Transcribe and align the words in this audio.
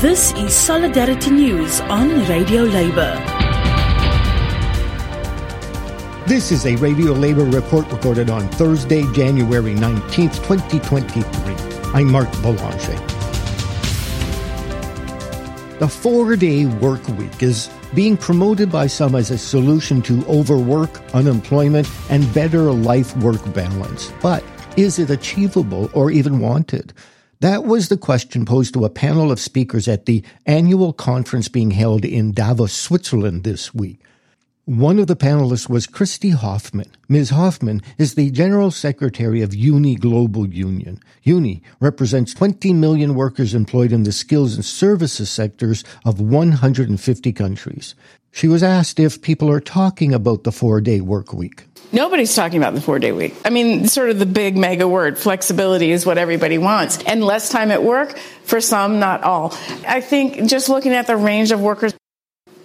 This 0.00 0.34
is 0.34 0.54
Solidarity 0.54 1.30
News 1.30 1.80
on 1.80 2.10
Radio 2.26 2.64
Labour. 2.64 3.14
This 6.26 6.52
is 6.52 6.66
a 6.66 6.76
Radio 6.76 7.12
Labour 7.12 7.46
report 7.46 7.90
recorded 7.90 8.28
on 8.28 8.46
Thursday, 8.50 9.10
January 9.14 9.74
19th, 9.74 10.36
2023. 10.46 11.54
I'm 11.94 12.12
Mark 12.12 12.30
Boulanger. 12.42 12.98
The 15.78 15.88
four 15.88 16.36
day 16.36 16.66
work 16.66 17.08
week 17.16 17.42
is 17.42 17.70
being 17.94 18.18
promoted 18.18 18.70
by 18.70 18.88
some 18.88 19.14
as 19.14 19.30
a 19.30 19.38
solution 19.38 20.02
to 20.02 20.22
overwork, 20.26 21.00
unemployment, 21.14 21.90
and 22.10 22.34
better 22.34 22.70
life 22.70 23.16
work 23.16 23.40
balance. 23.54 24.12
But 24.20 24.44
is 24.76 24.98
it 24.98 25.08
achievable 25.08 25.88
or 25.94 26.10
even 26.10 26.38
wanted? 26.38 26.92
That 27.40 27.64
was 27.64 27.88
the 27.88 27.98
question 27.98 28.46
posed 28.46 28.72
to 28.74 28.86
a 28.86 28.90
panel 28.90 29.30
of 29.30 29.38
speakers 29.38 29.88
at 29.88 30.06
the 30.06 30.24
annual 30.46 30.94
conference 30.94 31.48
being 31.48 31.72
held 31.72 32.04
in 32.04 32.32
Davos, 32.32 32.72
Switzerland 32.72 33.44
this 33.44 33.74
week. 33.74 34.00
One 34.64 34.98
of 34.98 35.06
the 35.06 35.16
panelists 35.16 35.68
was 35.68 35.86
Christy 35.86 36.30
Hoffman. 36.30 36.90
Ms. 37.08 37.30
Hoffman 37.30 37.82
is 37.98 38.14
the 38.14 38.30
General 38.30 38.70
Secretary 38.70 39.42
of 39.42 39.54
Uni 39.54 39.96
Global 39.96 40.48
Union. 40.48 40.98
Uni 41.22 41.62
represents 41.78 42.34
20 42.34 42.72
million 42.72 43.14
workers 43.14 43.54
employed 43.54 43.92
in 43.92 44.02
the 44.02 44.12
skills 44.12 44.54
and 44.54 44.64
services 44.64 45.30
sectors 45.30 45.84
of 46.04 46.20
150 46.20 47.32
countries. 47.32 47.94
She 48.32 48.48
was 48.48 48.62
asked 48.62 48.98
if 48.98 49.22
people 49.22 49.50
are 49.50 49.60
talking 49.60 50.12
about 50.12 50.44
the 50.44 50.52
four 50.52 50.80
day 50.80 51.00
work 51.00 51.32
week. 51.32 51.66
Nobody's 51.92 52.34
talking 52.34 52.58
about 52.58 52.74
the 52.74 52.80
four 52.80 52.98
day 52.98 53.12
week. 53.12 53.34
I 53.44 53.50
mean, 53.50 53.86
sort 53.88 54.10
of 54.10 54.18
the 54.18 54.26
big 54.26 54.56
mega 54.56 54.88
word, 54.88 55.18
flexibility 55.18 55.90
is 55.90 56.04
what 56.04 56.18
everybody 56.18 56.58
wants. 56.58 57.02
And 57.04 57.24
less 57.24 57.48
time 57.48 57.70
at 57.70 57.82
work 57.82 58.18
for 58.44 58.60
some, 58.60 58.98
not 58.98 59.22
all. 59.22 59.56
I 59.86 60.00
think 60.00 60.48
just 60.48 60.68
looking 60.68 60.92
at 60.92 61.06
the 61.06 61.16
range 61.16 61.52
of 61.52 61.60
workers, 61.60 61.94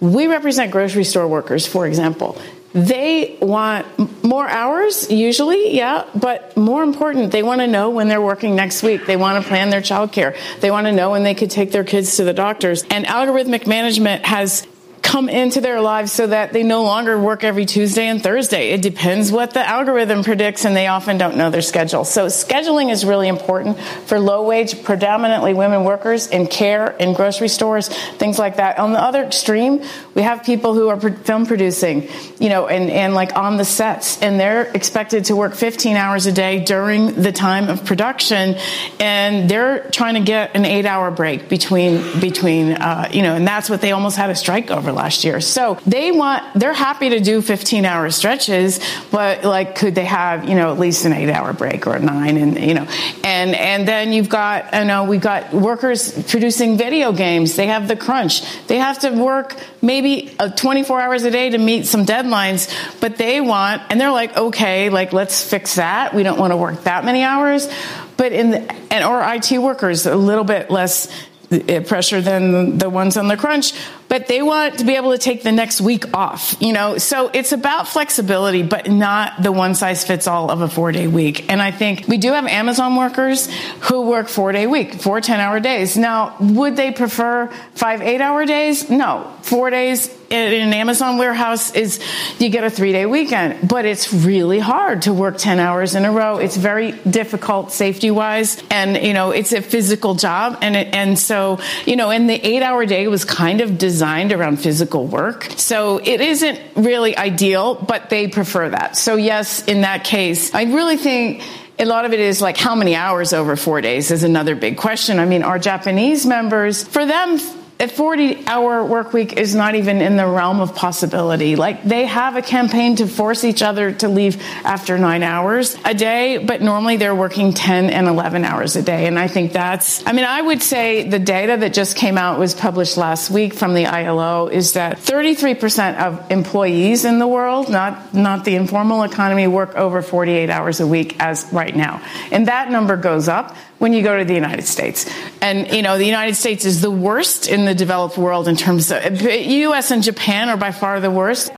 we 0.00 0.26
represent 0.26 0.72
grocery 0.72 1.04
store 1.04 1.28
workers, 1.28 1.66
for 1.66 1.86
example. 1.86 2.40
They 2.74 3.36
want 3.40 4.24
more 4.24 4.48
hours, 4.48 5.10
usually, 5.10 5.76
yeah, 5.76 6.06
but 6.14 6.56
more 6.56 6.82
important, 6.82 7.30
they 7.30 7.42
want 7.42 7.60
to 7.60 7.66
know 7.66 7.90
when 7.90 8.08
they're 8.08 8.20
working 8.20 8.56
next 8.56 8.82
week. 8.82 9.04
They 9.04 9.16
want 9.16 9.42
to 9.42 9.48
plan 9.48 9.68
their 9.68 9.82
childcare. 9.82 10.34
They 10.60 10.70
want 10.70 10.86
to 10.86 10.92
know 10.92 11.10
when 11.10 11.22
they 11.22 11.34
could 11.34 11.50
take 11.50 11.70
their 11.70 11.84
kids 11.84 12.16
to 12.16 12.24
the 12.24 12.32
doctors. 12.32 12.82
And 12.84 13.04
algorithmic 13.04 13.66
management 13.66 14.24
has 14.24 14.66
come 15.12 15.28
into 15.28 15.60
their 15.60 15.82
lives 15.82 16.10
so 16.10 16.26
that 16.26 16.54
they 16.54 16.62
no 16.62 16.84
longer 16.84 17.20
work 17.20 17.44
every 17.44 17.66
Tuesday 17.66 18.06
and 18.06 18.22
Thursday. 18.22 18.70
It 18.70 18.80
depends 18.80 19.30
what 19.30 19.52
the 19.52 19.60
algorithm 19.60 20.24
predicts 20.24 20.64
and 20.64 20.74
they 20.74 20.86
often 20.86 21.18
don't 21.18 21.36
know 21.36 21.50
their 21.50 21.60
schedule. 21.60 22.06
So 22.06 22.28
scheduling 22.28 22.90
is 22.90 23.04
really 23.04 23.28
important 23.28 23.78
for 24.06 24.18
low 24.18 24.46
wage, 24.46 24.82
predominantly 24.82 25.52
women 25.52 25.84
workers 25.84 26.28
in 26.28 26.46
care, 26.46 26.92
in 26.92 27.12
grocery 27.12 27.48
stores, 27.48 27.88
things 27.88 28.38
like 28.38 28.56
that. 28.56 28.78
On 28.78 28.94
the 28.94 29.02
other 29.02 29.22
extreme, 29.22 29.82
we 30.14 30.22
have 30.22 30.44
people 30.44 30.72
who 30.72 30.88
are 30.88 30.98
film 30.98 31.44
producing, 31.44 32.08
you 32.40 32.48
know, 32.48 32.66
and, 32.66 32.90
and 32.90 33.12
like 33.12 33.36
on 33.36 33.58
the 33.58 33.66
sets 33.66 34.18
and 34.22 34.40
they're 34.40 34.62
expected 34.72 35.26
to 35.26 35.36
work 35.36 35.52
15 35.52 35.94
hours 35.94 36.24
a 36.24 36.32
day 36.32 36.64
during 36.64 37.20
the 37.20 37.32
time 37.32 37.68
of 37.68 37.84
production 37.84 38.56
and 38.98 39.50
they're 39.50 39.90
trying 39.90 40.14
to 40.14 40.20
get 40.20 40.56
an 40.56 40.64
eight 40.64 40.86
hour 40.86 41.10
break 41.10 41.50
between, 41.50 42.18
between, 42.18 42.72
uh, 42.72 43.10
you 43.12 43.20
know, 43.20 43.34
and 43.34 43.46
that's 43.46 43.68
what 43.68 43.82
they 43.82 43.92
almost 43.92 44.16
had 44.16 44.30
a 44.30 44.34
strike 44.34 44.70
over 44.70 44.90
last 45.02 45.24
year. 45.24 45.40
So 45.40 45.78
they 45.84 46.12
want, 46.12 46.44
they're 46.54 46.72
happy 46.72 47.10
to 47.10 47.18
do 47.18 47.42
15 47.42 47.84
hour 47.84 48.08
stretches, 48.10 48.78
but 49.10 49.42
like, 49.42 49.74
could 49.74 49.96
they 49.96 50.04
have, 50.04 50.48
you 50.48 50.54
know, 50.54 50.70
at 50.70 50.78
least 50.78 51.04
an 51.04 51.12
eight 51.12 51.28
hour 51.28 51.52
break 51.52 51.88
or 51.88 51.96
a 51.96 51.98
nine 51.98 52.36
and, 52.36 52.56
you 52.56 52.74
know, 52.74 52.86
and, 53.24 53.56
and 53.56 53.88
then 53.88 54.12
you've 54.12 54.28
got, 54.28 54.72
you 54.72 54.84
know, 54.84 55.02
we've 55.02 55.20
got 55.20 55.52
workers 55.52 56.12
producing 56.30 56.78
video 56.78 57.12
games. 57.12 57.56
They 57.56 57.66
have 57.66 57.88
the 57.88 57.96
crunch. 57.96 58.42
They 58.68 58.78
have 58.78 59.00
to 59.00 59.10
work 59.10 59.56
maybe 59.80 60.36
uh, 60.38 60.50
24 60.50 61.00
hours 61.00 61.24
a 61.24 61.32
day 61.32 61.50
to 61.50 61.58
meet 61.58 61.86
some 61.86 62.06
deadlines, 62.06 62.72
but 63.00 63.16
they 63.16 63.40
want, 63.40 63.82
and 63.90 64.00
they're 64.00 64.12
like, 64.12 64.36
okay, 64.36 64.88
like, 64.88 65.12
let's 65.12 65.42
fix 65.42 65.74
that. 65.74 66.14
We 66.14 66.22
don't 66.22 66.38
want 66.38 66.52
to 66.52 66.56
work 66.56 66.84
that 66.84 67.04
many 67.04 67.24
hours. 67.24 67.68
But 68.16 68.30
in 68.30 68.52
the, 68.52 68.72
and 68.92 69.04
or 69.04 69.20
IT 69.34 69.58
workers, 69.58 70.06
a 70.06 70.14
little 70.14 70.44
bit 70.44 70.70
less 70.70 71.08
uh, 71.52 71.80
pressure 71.80 72.20
than 72.22 72.78
the 72.78 72.88
ones 72.88 73.16
on 73.16 73.28
the 73.28 73.36
crunch 73.36 73.74
but 74.12 74.26
they 74.26 74.42
want 74.42 74.80
to 74.80 74.84
be 74.84 74.94
able 74.96 75.12
to 75.12 75.16
take 75.16 75.42
the 75.42 75.50
next 75.50 75.80
week 75.80 76.14
off, 76.14 76.54
you 76.60 76.74
know? 76.74 76.98
So 76.98 77.30
it's 77.32 77.52
about 77.52 77.88
flexibility, 77.88 78.62
but 78.62 78.90
not 78.90 79.42
the 79.42 79.50
one 79.50 79.74
size 79.74 80.04
fits 80.04 80.26
all 80.26 80.50
of 80.50 80.60
a 80.60 80.68
four 80.68 80.92
day 80.92 81.06
week. 81.06 81.50
And 81.50 81.62
I 81.62 81.70
think 81.70 82.06
we 82.08 82.18
do 82.18 82.32
have 82.32 82.44
Amazon 82.44 82.94
workers 82.96 83.50
who 83.80 84.02
work 84.02 84.28
four 84.28 84.52
day 84.52 84.66
week, 84.66 85.00
four 85.00 85.22
10 85.22 85.40
hour 85.40 85.60
days. 85.60 85.96
Now, 85.96 86.36
would 86.38 86.76
they 86.76 86.90
prefer 86.90 87.46
five 87.72 88.02
eight 88.02 88.20
hour 88.20 88.44
days? 88.44 88.90
No. 88.90 89.34
Four 89.40 89.70
days 89.70 90.14
in 90.32 90.68
an 90.68 90.72
Amazon 90.74 91.18
warehouse 91.18 91.74
is 91.74 92.00
you 92.38 92.48
get 92.48 92.64
a 92.64 92.70
three 92.70 92.92
day 92.92 93.06
weekend, 93.06 93.68
but 93.68 93.84
it's 93.84 94.12
really 94.12 94.58
hard 94.58 95.02
to 95.02 95.12
work 95.12 95.36
10 95.36 95.58
hours 95.58 95.94
in 95.94 96.04
a 96.04 96.12
row. 96.12 96.38
It's 96.38 96.56
very 96.56 96.92
difficult 96.92 97.70
safety 97.72 98.10
wise. 98.10 98.62
And, 98.70 98.96
you 99.04 99.12
know, 99.12 99.30
it's 99.30 99.52
a 99.52 99.60
physical 99.60 100.14
job. 100.14 100.58
And, 100.62 100.74
it, 100.74 100.94
and 100.94 101.18
so, 101.18 101.58
you 101.84 101.96
know, 101.96 102.10
and 102.10 102.28
the 102.28 102.34
eight 102.34 102.62
hour 102.62 102.86
day 102.86 103.06
was 103.08 103.24
kind 103.24 103.60
of 103.60 103.78
designed 103.78 104.32
around 104.32 104.56
physical 104.58 105.06
work. 105.06 105.48
So 105.56 105.98
it 105.98 106.20
isn't 106.20 106.60
really 106.76 107.16
ideal, 107.16 107.74
but 107.74 108.08
they 108.08 108.28
prefer 108.28 108.70
that. 108.70 108.96
So 108.96 109.16
yes, 109.16 109.64
in 109.66 109.82
that 109.82 110.04
case, 110.04 110.54
I 110.54 110.64
really 110.64 110.96
think 110.96 111.42
a 111.78 111.84
lot 111.84 112.04
of 112.04 112.12
it 112.12 112.20
is 112.20 112.40
like 112.40 112.56
how 112.56 112.74
many 112.74 112.94
hours 112.94 113.32
over 113.32 113.56
four 113.56 113.80
days 113.80 114.10
is 114.10 114.22
another 114.22 114.54
big 114.54 114.76
question. 114.76 115.18
I 115.18 115.26
mean, 115.26 115.42
our 115.42 115.58
Japanese 115.58 116.24
members, 116.24 116.82
for 116.84 117.04
them, 117.04 117.38
a 117.82 117.88
40 117.88 118.46
hour 118.46 118.84
work 118.84 119.12
week 119.12 119.32
is 119.32 119.56
not 119.56 119.74
even 119.74 120.00
in 120.00 120.16
the 120.16 120.26
realm 120.26 120.60
of 120.60 120.76
possibility. 120.76 121.56
Like 121.56 121.82
they 121.82 122.06
have 122.06 122.36
a 122.36 122.42
campaign 122.42 122.94
to 122.96 123.08
force 123.08 123.42
each 123.42 123.60
other 123.60 123.92
to 123.94 124.08
leave 124.08 124.40
after 124.64 124.96
nine 124.98 125.24
hours 125.24 125.76
a 125.84 125.92
day, 125.92 126.38
but 126.38 126.62
normally 126.62 126.96
they're 126.96 127.14
working 127.14 127.52
10 127.52 127.90
and 127.90 128.06
11 128.06 128.44
hours 128.44 128.76
a 128.76 128.82
day. 128.82 129.08
And 129.08 129.18
I 129.18 129.26
think 129.26 129.52
that's, 129.52 130.06
I 130.06 130.12
mean, 130.12 130.24
I 130.24 130.40
would 130.40 130.62
say 130.62 131.08
the 131.08 131.18
data 131.18 131.56
that 131.56 131.74
just 131.74 131.96
came 131.96 132.16
out 132.16 132.38
was 132.38 132.54
published 132.54 132.96
last 132.96 133.30
week 133.30 133.52
from 133.52 133.74
the 133.74 133.86
ILO 133.86 134.46
is 134.46 134.74
that 134.74 134.98
33% 134.98 135.98
of 135.98 136.30
employees 136.30 137.04
in 137.04 137.18
the 137.18 137.26
world, 137.26 137.68
not, 137.68 138.14
not 138.14 138.44
the 138.44 138.54
informal 138.54 139.02
economy, 139.02 139.48
work 139.48 139.74
over 139.74 140.02
48 140.02 140.50
hours 140.50 140.78
a 140.78 140.86
week 140.86 141.16
as 141.18 141.48
right 141.50 141.74
now. 141.74 142.00
And 142.30 142.46
that 142.46 142.70
number 142.70 142.96
goes 142.96 143.26
up 143.26 143.56
when 143.82 143.92
you 143.92 144.00
go 144.04 144.16
to 144.16 144.24
the 144.24 144.34
United 144.34 144.64
States. 144.64 145.10
And, 145.40 145.66
you 145.72 145.82
know, 145.82 145.98
the 145.98 146.06
United 146.06 146.36
States 146.36 146.64
is 146.64 146.80
the 146.80 146.90
worst 146.90 147.48
in 147.48 147.64
the 147.64 147.71
developed 147.74 148.18
world 148.18 148.48
in 148.48 148.56
terms 148.56 148.90
of, 148.90 149.22
US 149.22 149.90
and 149.90 150.02
Japan 150.02 150.48
are 150.48 150.56
by 150.56 150.72
far 150.72 151.00
the 151.00 151.10
worst. 151.10 151.52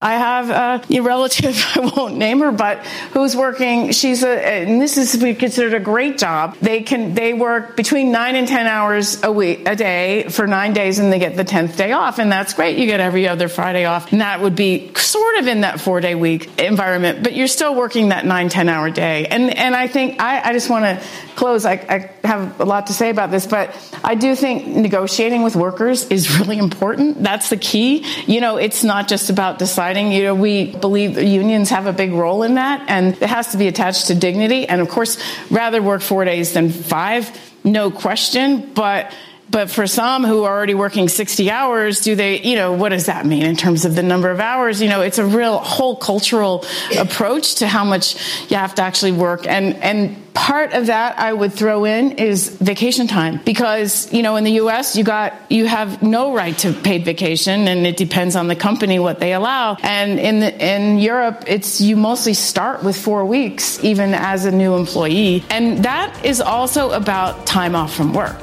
I 0.00 0.12
have 0.12 0.88
a 0.90 1.00
relative, 1.00 1.60
I 1.74 1.90
won't 1.96 2.16
name 2.16 2.38
her, 2.38 2.52
but 2.52 2.86
who's 3.14 3.34
working, 3.34 3.90
she's 3.90 4.22
a, 4.22 4.28
and 4.28 4.80
this 4.80 4.96
is 4.96 5.20
we 5.20 5.34
considered 5.34 5.74
a 5.74 5.80
great 5.80 6.18
job. 6.18 6.56
They 6.60 6.82
can, 6.82 7.14
they 7.14 7.32
work 7.32 7.76
between 7.76 8.12
nine 8.12 8.36
and 8.36 8.46
10 8.46 8.68
hours 8.68 9.20
a 9.24 9.32
week, 9.32 9.66
a 9.66 9.74
day 9.74 10.28
for 10.28 10.46
nine 10.46 10.72
days 10.72 11.00
and 11.00 11.12
they 11.12 11.18
get 11.18 11.34
the 11.34 11.44
10th 11.44 11.76
day 11.76 11.90
off. 11.90 12.20
And 12.20 12.30
that's 12.30 12.54
great. 12.54 12.78
You 12.78 12.86
get 12.86 13.00
every 13.00 13.26
other 13.26 13.48
Friday 13.48 13.86
off. 13.86 14.12
And 14.12 14.20
that 14.20 14.40
would 14.40 14.54
be 14.54 14.94
sort 14.94 15.38
of 15.38 15.48
in 15.48 15.62
that 15.62 15.80
four 15.80 16.00
day 16.00 16.14
week 16.14 16.60
environment, 16.60 17.24
but 17.24 17.34
you're 17.34 17.48
still 17.48 17.74
working 17.74 18.10
that 18.10 18.24
nine, 18.24 18.50
10 18.50 18.68
hour 18.68 18.90
day. 18.90 19.26
And, 19.26 19.52
and 19.52 19.74
I 19.74 19.88
think 19.88 20.20
I, 20.20 20.50
I 20.50 20.52
just 20.52 20.70
want 20.70 20.84
to 20.84 21.04
close. 21.34 21.64
I, 21.64 21.72
I 21.72 22.10
have 22.24 22.60
a 22.60 22.64
lot 22.64 22.86
to 22.86 22.92
say 22.92 23.10
about 23.10 23.32
this, 23.32 23.48
but 23.48 23.74
I 24.04 24.14
do 24.14 24.36
think 24.36 24.64
negotiating 24.64 25.42
with 25.42 25.56
workers 25.56 26.06
is 26.06 26.38
really 26.38 26.58
important. 26.58 27.20
That's 27.20 27.50
the 27.50 27.56
key. 27.56 28.06
You 28.26 28.40
know, 28.40 28.58
it's 28.58 28.84
not 28.84 29.08
just 29.08 29.28
about 29.28 29.58
deciding 29.58 29.87
You 29.96 30.24
know, 30.24 30.34
we 30.34 30.76
believe 30.76 31.18
unions 31.18 31.70
have 31.70 31.86
a 31.86 31.92
big 31.92 32.12
role 32.12 32.42
in 32.42 32.54
that, 32.54 32.84
and 32.88 33.14
it 33.14 33.28
has 33.28 33.52
to 33.52 33.58
be 33.58 33.68
attached 33.68 34.08
to 34.08 34.14
dignity. 34.14 34.66
And 34.66 34.80
of 34.80 34.88
course, 34.88 35.18
rather 35.50 35.82
work 35.82 36.02
four 36.02 36.24
days 36.24 36.52
than 36.52 36.70
five, 36.70 37.30
no 37.64 37.90
question. 37.90 38.72
But 38.74 39.12
but 39.50 39.70
for 39.70 39.86
some 39.86 40.24
who 40.24 40.44
are 40.44 40.54
already 40.54 40.74
working 40.74 41.08
60 41.08 41.50
hours, 41.50 42.00
do 42.00 42.14
they, 42.14 42.42
you 42.42 42.54
know, 42.54 42.72
what 42.72 42.90
does 42.90 43.06
that 43.06 43.24
mean 43.24 43.44
in 43.44 43.56
terms 43.56 43.84
of 43.84 43.94
the 43.94 44.02
number 44.02 44.30
of 44.30 44.40
hours? 44.40 44.82
You 44.82 44.88
know, 44.88 45.00
it's 45.00 45.18
a 45.18 45.24
real 45.24 45.58
whole 45.58 45.96
cultural 45.96 46.66
approach 46.98 47.56
to 47.56 47.66
how 47.66 47.84
much 47.84 48.14
you 48.50 48.58
have 48.58 48.74
to 48.74 48.82
actually 48.82 49.12
work. 49.12 49.46
And, 49.46 49.76
and 49.76 50.16
part 50.38 50.72
of 50.72 50.86
that 50.86 51.18
I 51.18 51.32
would 51.32 51.52
throw 51.52 51.84
in 51.84 52.12
is 52.12 52.48
vacation 52.48 53.08
time 53.08 53.40
because, 53.44 54.10
you 54.12 54.22
know, 54.22 54.36
in 54.36 54.44
the 54.44 54.52
US, 54.62 54.94
you 54.96 55.02
got, 55.02 55.34
you 55.50 55.66
have 55.66 56.00
no 56.00 56.32
right 56.32 56.56
to 56.58 56.72
paid 56.72 57.04
vacation 57.04 57.66
and 57.66 57.84
it 57.84 57.96
depends 57.96 58.36
on 58.36 58.46
the 58.46 58.54
company 58.54 59.00
what 59.00 59.18
they 59.18 59.32
allow. 59.32 59.76
And 59.82 60.20
in 60.20 60.38
the, 60.38 60.64
in 60.64 60.98
Europe, 61.00 61.42
it's, 61.48 61.80
you 61.80 61.96
mostly 61.96 62.34
start 62.34 62.84
with 62.84 62.96
four 62.96 63.24
weeks, 63.24 63.82
even 63.82 64.14
as 64.14 64.44
a 64.44 64.52
new 64.52 64.76
employee. 64.76 65.42
And 65.50 65.84
that 65.84 66.24
is 66.24 66.40
also 66.40 66.92
about 66.92 67.44
time 67.44 67.74
off 67.74 67.92
from 67.92 68.14
work. 68.14 68.40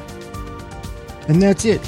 And 1.30 1.42
that's 1.42 1.64
it. 1.64 1.82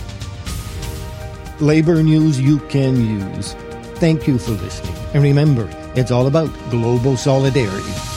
Labor 1.59 2.01
news 2.01 2.39
you 2.39 2.59
can 2.69 2.95
use. 3.19 3.53
Thank 3.95 4.25
you 4.25 4.39
for 4.39 4.51
listening. 4.51 4.95
And 5.13 5.21
remember, 5.21 5.69
it's 5.95 6.11
all 6.11 6.27
about 6.27 6.47
global 6.69 7.17
solidarity. 7.17 8.16